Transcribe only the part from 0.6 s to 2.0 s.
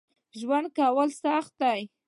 کول سخت دي